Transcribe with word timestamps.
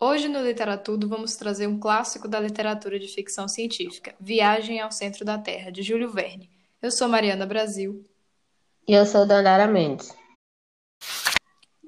Hoje 0.00 0.28
no 0.28 0.40
Literatudo 0.40 1.08
vamos 1.08 1.34
trazer 1.34 1.66
um 1.66 1.76
clássico 1.76 2.28
da 2.28 2.38
literatura 2.38 3.00
de 3.00 3.08
ficção 3.08 3.48
científica, 3.48 4.14
Viagem 4.20 4.80
ao 4.80 4.92
Centro 4.92 5.24
da 5.24 5.36
Terra, 5.36 5.72
de 5.72 5.82
Júlio 5.82 6.08
Verne. 6.08 6.48
Eu 6.80 6.92
sou 6.92 7.08
Mariana 7.08 7.44
Brasil. 7.44 8.04
E 8.86 8.92
eu 8.92 9.04
sou 9.04 9.26
Dandara 9.26 9.66
Mendes. 9.66 10.16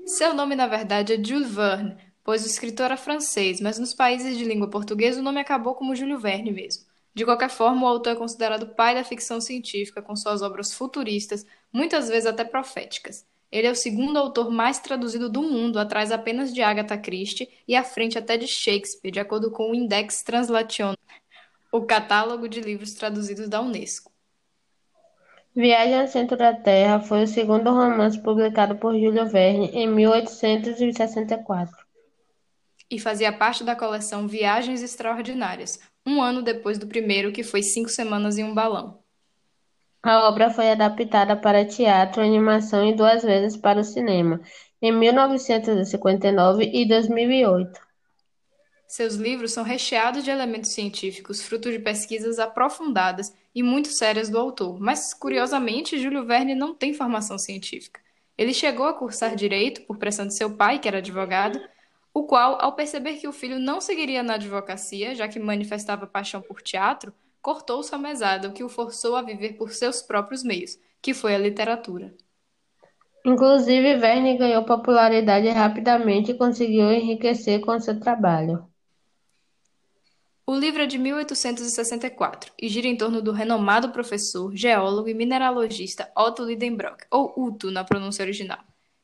Seu 0.04 0.34
nome, 0.34 0.56
na 0.56 0.66
verdade, 0.66 1.12
é 1.12 1.24
Jules 1.24 1.54
Verne, 1.54 1.96
pois 2.24 2.42
o 2.42 2.48
escritor 2.48 2.86
era 2.86 2.96
francês, 2.96 3.60
mas 3.60 3.78
nos 3.78 3.94
países 3.94 4.36
de 4.36 4.44
língua 4.44 4.68
portuguesa 4.68 5.20
o 5.20 5.22
nome 5.22 5.38
acabou 5.38 5.76
como 5.76 5.94
Júlio 5.94 6.18
Verne 6.18 6.50
mesmo. 6.50 6.84
De 7.14 7.24
qualquer 7.24 7.48
forma, 7.48 7.86
o 7.86 7.88
autor 7.88 8.14
é 8.14 8.16
considerado 8.16 8.74
pai 8.74 8.92
da 8.92 9.04
ficção 9.04 9.40
científica 9.40 10.02
com 10.02 10.16
suas 10.16 10.42
obras 10.42 10.72
futuristas, 10.72 11.46
muitas 11.72 12.08
vezes 12.08 12.26
até 12.26 12.42
proféticas. 12.42 13.24
Ele 13.50 13.66
é 13.66 13.70
o 13.70 13.76
segundo 13.76 14.16
autor 14.16 14.50
mais 14.50 14.78
traduzido 14.78 15.28
do 15.28 15.42
mundo, 15.42 15.78
atrás 15.78 16.12
apenas 16.12 16.54
de 16.54 16.62
Agatha 16.62 16.96
Christie 16.96 17.48
e 17.66 17.74
à 17.74 17.82
frente 17.82 18.16
até 18.16 18.36
de 18.36 18.46
Shakespeare, 18.46 19.10
de 19.10 19.18
acordo 19.18 19.50
com 19.50 19.70
o 19.70 19.74
Index 19.74 20.22
Translation, 20.22 20.94
o 21.72 21.82
catálogo 21.82 22.48
de 22.48 22.60
livros 22.60 22.94
traduzidos 22.94 23.48
da 23.48 23.60
Unesco. 23.60 24.10
Viagem 25.54 26.00
ao 26.00 26.06
Centro 26.06 26.36
da 26.36 26.54
Terra 26.54 27.00
foi 27.00 27.24
o 27.24 27.26
segundo 27.26 27.70
romance 27.70 28.22
publicado 28.22 28.76
por 28.76 28.92
Júlio 28.92 29.26
Verne 29.28 29.66
em 29.72 29.88
1864. 29.88 31.76
E 32.88 33.00
fazia 33.00 33.32
parte 33.32 33.64
da 33.64 33.74
coleção 33.74 34.28
Viagens 34.28 34.80
Extraordinárias, 34.80 35.80
um 36.06 36.22
ano 36.22 36.40
depois 36.40 36.78
do 36.78 36.86
primeiro, 36.86 37.32
que 37.32 37.42
foi 37.42 37.62
Cinco 37.62 37.88
Semanas 37.88 38.38
em 38.38 38.44
um 38.44 38.54
Balão. 38.54 38.99
A 40.02 40.26
obra 40.28 40.48
foi 40.48 40.70
adaptada 40.70 41.36
para 41.36 41.64
teatro, 41.64 42.22
animação 42.22 42.88
e 42.88 42.94
duas 42.94 43.22
vezes 43.22 43.54
para 43.54 43.80
o 43.80 43.84
cinema, 43.84 44.40
em 44.80 44.90
1959 44.90 46.70
e 46.72 46.88
2008. 46.88 47.80
Seus 48.86 49.14
livros 49.14 49.52
são 49.52 49.62
recheados 49.62 50.24
de 50.24 50.30
elementos 50.30 50.72
científicos, 50.72 51.42
fruto 51.42 51.70
de 51.70 51.78
pesquisas 51.78 52.38
aprofundadas 52.38 53.32
e 53.54 53.62
muito 53.62 53.88
sérias 53.88 54.30
do 54.30 54.38
autor, 54.38 54.80
mas, 54.80 55.12
curiosamente, 55.12 55.98
Júlio 55.98 56.24
Verne 56.24 56.54
não 56.54 56.74
tem 56.74 56.94
formação 56.94 57.38
científica. 57.38 58.00
Ele 58.38 58.54
chegou 58.54 58.86
a 58.86 58.94
cursar 58.94 59.36
direito 59.36 59.82
por 59.82 59.98
pressão 59.98 60.26
de 60.26 60.34
seu 60.34 60.56
pai, 60.56 60.78
que 60.78 60.88
era 60.88 60.98
advogado, 60.98 61.60
o 62.12 62.24
qual, 62.24 62.56
ao 62.58 62.74
perceber 62.74 63.14
que 63.18 63.28
o 63.28 63.32
filho 63.32 63.58
não 63.58 63.82
seguiria 63.82 64.22
na 64.22 64.34
advocacia, 64.34 65.14
já 65.14 65.28
que 65.28 65.38
manifestava 65.38 66.06
paixão 66.06 66.40
por 66.40 66.62
teatro, 66.62 67.12
cortou 67.42 67.82
sua 67.82 67.98
mesada, 67.98 68.48
o 68.48 68.52
que 68.52 68.64
o 68.64 68.68
forçou 68.68 69.16
a 69.16 69.22
viver 69.22 69.54
por 69.54 69.72
seus 69.72 70.02
próprios 70.02 70.42
meios, 70.42 70.78
que 71.00 71.14
foi 71.14 71.34
a 71.34 71.38
literatura. 71.38 72.14
Inclusive, 73.24 73.96
Verne 73.96 74.38
ganhou 74.38 74.64
popularidade 74.64 75.48
rapidamente 75.48 76.30
e 76.30 76.38
conseguiu 76.38 76.90
enriquecer 76.90 77.60
com 77.60 77.78
seu 77.78 77.98
trabalho. 78.00 78.64
O 80.46 80.54
livro 80.56 80.82
é 80.82 80.86
de 80.86 80.98
1864 80.98 82.52
e 82.60 82.68
gira 82.68 82.88
em 82.88 82.96
torno 82.96 83.22
do 83.22 83.30
renomado 83.30 83.90
professor, 83.90 84.52
geólogo 84.52 85.08
e 85.08 85.14
mineralogista 85.14 86.10
Otto 86.16 86.44
Lidenbrock, 86.44 87.04
ou 87.10 87.32
Uto 87.36 87.70
na 87.70 87.84
pronúncia 87.84 88.24
original, 88.24 88.58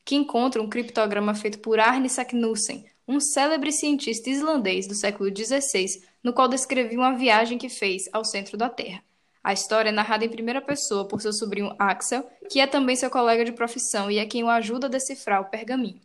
que 0.04 0.16
encontra 0.16 0.60
um 0.60 0.68
criptograma 0.68 1.34
feito 1.34 1.60
por 1.60 1.78
Arne 1.78 2.08
Saknussemm, 2.08 2.84
um 3.06 3.20
célebre 3.20 3.70
cientista 3.70 4.28
islandês 4.28 4.88
do 4.88 4.94
século 4.94 5.30
XVI, 5.30 5.86
no 6.26 6.32
qual 6.32 6.48
descrevia 6.48 6.98
uma 6.98 7.16
viagem 7.16 7.56
que 7.56 7.68
fez 7.68 8.08
ao 8.12 8.24
centro 8.24 8.56
da 8.56 8.68
Terra. 8.68 9.00
A 9.44 9.52
história 9.52 9.90
é 9.90 9.92
narrada 9.92 10.24
em 10.24 10.28
primeira 10.28 10.60
pessoa 10.60 11.06
por 11.06 11.22
seu 11.22 11.32
sobrinho 11.32 11.72
Axel, 11.78 12.28
que 12.50 12.58
é 12.58 12.66
também 12.66 12.96
seu 12.96 13.08
colega 13.08 13.44
de 13.44 13.52
profissão 13.52 14.10
e 14.10 14.18
é 14.18 14.26
quem 14.26 14.42
o 14.42 14.50
ajuda 14.50 14.88
a 14.88 14.90
decifrar 14.90 15.40
o 15.40 15.44
pergaminho. 15.44 16.00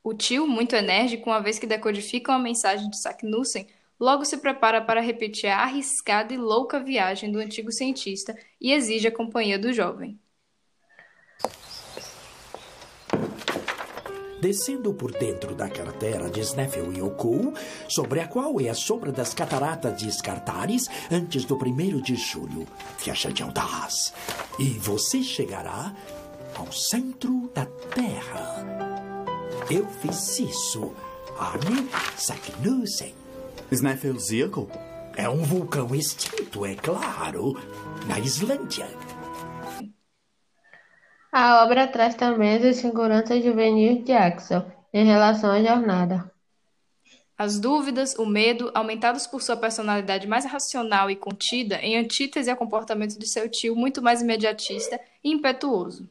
O 0.00 0.14
tio, 0.14 0.46
muito 0.46 0.76
enérgico, 0.76 1.28
uma 1.28 1.42
vez 1.42 1.58
que 1.58 1.66
decodifica 1.66 2.30
uma 2.30 2.38
mensagem 2.38 2.88
de 2.88 3.00
Saknussemm, 3.00 3.66
logo 3.98 4.24
se 4.24 4.36
prepara 4.36 4.80
para 4.80 5.00
repetir 5.00 5.50
a 5.50 5.64
arriscada 5.64 6.32
e 6.32 6.36
louca 6.36 6.78
viagem 6.78 7.32
do 7.32 7.40
antigo 7.40 7.72
cientista 7.72 8.38
e 8.60 8.72
exige 8.72 9.08
a 9.08 9.12
companhia 9.12 9.58
do 9.58 9.72
jovem. 9.72 10.16
Descendo 14.44 14.92
por 14.92 15.10
dentro 15.10 15.54
da 15.54 15.70
cratera 15.70 16.28
de 16.28 16.40
Sneffel-Yoku, 16.40 17.54
sobre 17.88 18.20
a 18.20 18.28
qual 18.28 18.60
é 18.60 18.68
a 18.68 18.74
sombra 18.74 19.10
das 19.10 19.32
cataratas 19.32 19.96
de 19.96 20.12
Scartaris, 20.12 20.86
antes 21.10 21.46
do 21.46 21.56
primeiro 21.56 22.02
de 22.02 22.14
julho. 22.14 22.66
Viajante 23.02 23.42
audaz. 23.42 24.12
E 24.58 24.64
você 24.78 25.22
chegará 25.22 25.94
ao 26.54 26.70
centro 26.70 27.50
da 27.54 27.64
Terra. 27.64 28.66
Eu 29.70 29.86
fiz 30.02 30.38
isso. 30.38 30.92
Arne 31.38 31.88
Saknussen. 32.14 33.14
Sneffel-Zirkel? 33.72 34.68
É 35.16 35.26
um 35.26 35.42
vulcão 35.42 35.94
extinto, 35.94 36.66
é 36.66 36.74
claro, 36.74 37.58
na 38.06 38.18
Islândia. 38.18 38.88
A 41.36 41.64
obra 41.64 41.88
traz 41.88 42.14
também 42.14 42.54
as 42.54 42.62
inseguranças 42.62 43.42
juvenis 43.42 44.04
de 44.04 44.12
Axel 44.12 44.64
em 44.92 45.04
relação 45.04 45.50
à 45.50 45.60
jornada. 45.60 46.30
As 47.36 47.58
dúvidas, 47.58 48.14
o 48.14 48.24
medo, 48.24 48.70
aumentados 48.72 49.26
por 49.26 49.42
sua 49.42 49.56
personalidade 49.56 50.28
mais 50.28 50.44
racional 50.44 51.10
e 51.10 51.16
contida, 51.16 51.80
em 51.82 51.98
antítese 51.98 52.48
ao 52.48 52.56
comportamento 52.56 53.18
de 53.18 53.26
seu 53.26 53.48
tio 53.50 53.74
muito 53.74 54.00
mais 54.00 54.22
imediatista 54.22 55.00
e 55.24 55.32
impetuoso. 55.32 56.08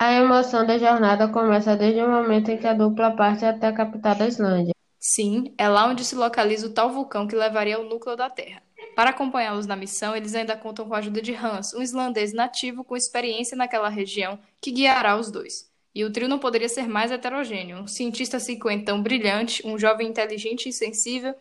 A 0.00 0.12
emoção 0.14 0.66
da 0.66 0.78
jornada 0.78 1.28
começa 1.28 1.76
desde 1.76 2.02
o 2.02 2.10
momento 2.10 2.50
em 2.50 2.58
que 2.58 2.66
a 2.66 2.74
dupla 2.74 3.12
parte 3.12 3.44
até 3.44 3.68
a 3.68 3.72
capital 3.72 4.16
da 4.16 4.26
Islândia. 4.26 4.74
Sim, 4.98 5.54
é 5.56 5.68
lá 5.68 5.86
onde 5.86 6.04
se 6.04 6.16
localiza 6.16 6.66
o 6.66 6.74
tal 6.74 6.90
vulcão 6.90 7.28
que 7.28 7.36
levaria 7.36 7.76
ao 7.76 7.84
núcleo 7.84 8.16
da 8.16 8.28
Terra. 8.28 8.60
Para 8.94 9.10
acompanhá-los 9.10 9.66
na 9.66 9.74
missão, 9.74 10.16
eles 10.16 10.34
ainda 10.34 10.56
contam 10.56 10.86
com 10.86 10.94
a 10.94 10.98
ajuda 10.98 11.20
de 11.20 11.34
Hans, 11.34 11.74
um 11.74 11.82
islandês 11.82 12.32
nativo 12.32 12.84
com 12.84 12.96
experiência 12.96 13.56
naquela 13.56 13.88
região, 13.88 14.38
que 14.60 14.70
guiará 14.70 15.16
os 15.16 15.30
dois. 15.30 15.68
E 15.94 16.04
o 16.04 16.12
trio 16.12 16.28
não 16.28 16.38
poderia 16.38 16.68
ser 16.68 16.88
mais 16.88 17.10
heterogêneo: 17.10 17.78
um 17.78 17.86
cientista 17.88 18.38
cinquentão 18.38 19.02
brilhante, 19.02 19.66
um 19.66 19.78
jovem 19.78 20.08
inteligente 20.08 20.68
e 20.68 20.72
sensível, 20.72 21.34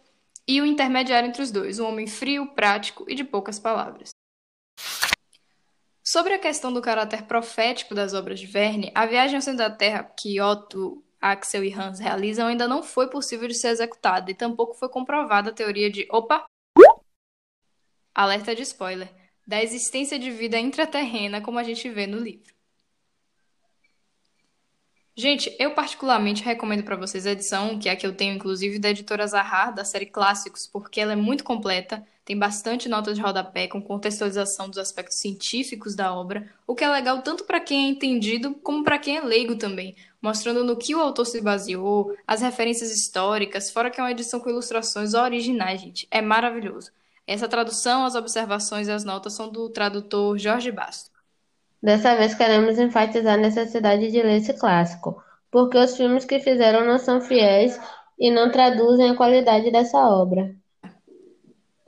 e 0.48 0.62
o 0.62 0.64
um 0.64 0.68
intermediário 0.68 1.30
entre 1.30 1.42
os 1.42 1.52
dois, 1.52 1.80
um 1.80 1.88
homem 1.88 2.08
frio, 2.08 2.48
prático 2.48 3.06
e 3.08 3.16
de 3.16 3.24
poucas 3.24 3.60
palavras. 3.60 4.10
Sobre 6.04 6.34
a 6.34 6.40
questão 6.40 6.74
do 6.74 6.82
caráter 6.82 7.24
profético 7.24 7.96
das 7.96 8.14
obras 8.14 8.40
de 8.40 8.46
Verne, 8.46 8.92
a 8.94 9.06
viagem 9.06 9.38
ao 9.38 9.42
centro 9.42 9.60
da 9.60 9.70
Terra 9.70 10.04
que 10.04 10.42
Otto, 10.42 11.04
Axel 11.22 11.64
e 11.64 11.74
Hans 11.74 12.00
realizam 12.00 12.48
ainda 12.48 12.68
não 12.68 12.84
foi 12.84 13.10
possível 13.10 13.48
de 13.48 13.54
ser 13.54 13.70
executada 13.70 14.30
e 14.30 14.36
tampouco 14.36 14.74
foi 14.74 14.90
comprovada 14.90 15.50
a 15.50 15.54
teoria 15.54 15.90
de 15.90 16.06
opa, 16.12 16.44
alerta 18.14 18.56
de 18.56 18.62
spoiler, 18.62 19.10
da 19.46 19.62
existência 19.62 20.18
de 20.18 20.32
vida 20.32 20.60
intraterrena 20.60 21.42
como 21.42 21.60
a 21.60 21.64
gente 21.64 21.90
vê 21.90 22.08
no 22.08 22.18
livro. 22.18 22.54
Gente, 25.16 25.56
eu 25.60 25.76
particularmente 25.76 26.44
recomendo 26.44 26.84
para 26.84 26.96
vocês 26.96 27.28
a 27.28 27.32
edição, 27.32 27.78
que 27.78 27.88
é 27.88 27.92
a 27.92 27.96
que 27.96 28.06
eu 28.06 28.16
tenho 28.16 28.34
inclusive 28.34 28.80
da 28.80 28.90
editora 28.90 29.28
Zahar, 29.28 29.72
da 29.72 29.86
série 29.86 30.08
Clássicos, 30.08 30.66
porque 30.66 31.00
ela 31.00 31.14
é 31.14 31.16
muito 31.16 31.44
completa, 31.44 32.04
tem 32.26 32.36
bastante 32.36 32.90
notas 32.90 33.16
de 33.16 33.22
rodapé 33.22 33.68
com 33.68 33.80
contextualização 33.80 34.68
dos 34.68 34.80
aspectos 34.80 35.20
científicos 35.20 35.94
da 35.94 36.12
obra, 36.16 36.50
o 36.66 36.74
que 36.74 36.84
é 36.84 36.90
legal 36.90 37.22
tanto 37.22 37.44
para 37.44 37.60
quem 37.60 37.86
é 37.86 37.90
entendido 37.90 38.56
como 38.56 38.84
para 38.84 38.98
quem 38.98 39.18
é 39.18 39.22
leigo 39.22 39.56
também, 39.56 39.96
mostrando 40.20 40.64
no 40.64 40.76
que 40.76 40.96
o 40.96 41.00
autor 41.00 41.26
se 41.26 41.42
baseou, 41.42 42.18
as 42.26 42.42
referências 42.42 42.90
históricas, 42.90 43.70
fora 43.70 43.92
que 43.92 44.00
é 44.00 44.04
uma 44.04 44.12
edição 44.12 44.40
com 44.40 44.50
ilustrações 44.50 45.14
originais, 45.14 45.80
gente. 45.80 46.08
É 46.10 46.24
maravilhoso. 46.24 46.92
Essa 47.26 47.48
tradução, 47.48 48.06
as 48.06 48.16
observações 48.16 48.88
e 48.88 48.92
as 48.92 49.04
notas 49.04 49.34
são 49.34 49.50
do 49.50 49.70
tradutor 49.70 50.38
Jorge 50.38 50.72
Basto. 50.72 51.12
Dessa 51.82 52.16
vez 52.16 52.34
queremos 52.34 52.78
enfatizar 52.80 53.34
a 53.34 53.42
necessidade 53.42 54.12
de 54.12 54.22
ler 54.22 54.38
esse 54.38 54.54
clássico, 54.54 55.22
porque 55.52 55.78
os 55.78 55.96
filmes 55.98 56.26
que 56.26 56.40
fizeram 56.40 56.86
não 56.86 56.98
são 56.98 57.22
fiéis 57.22 57.80
e 58.18 58.32
não 58.32 58.52
traduzem 58.52 59.10
a 59.10 59.16
qualidade 59.16 59.72
dessa 59.72 59.98
obra. 59.98 60.56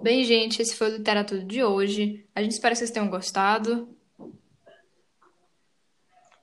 Bem, 0.02 0.24
gente, 0.24 0.62
esse 0.62 0.76
foi 0.76 0.92
o 0.92 0.98
Literatura 0.98 1.44
de 1.44 1.64
hoje. 1.64 2.26
A 2.36 2.42
gente 2.42 2.52
espera 2.52 2.74
que 2.74 2.80
vocês 2.80 2.92
tenham 2.92 3.10
gostado. 3.10 3.90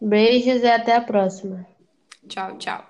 Beijos 0.01 0.63
e 0.63 0.67
até 0.67 0.97
a 0.97 1.01
próxima. 1.01 1.67
Tchau, 2.27 2.57
tchau. 2.59 2.81